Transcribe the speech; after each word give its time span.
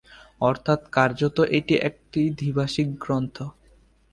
অর্থ্যাৎ 0.41 0.81
কার্যত 0.95 1.37
এটি 1.57 1.75
একটি 1.89 2.21
দ্বিভাষিক 2.39 2.87
গ্রন্থ। 2.97 3.37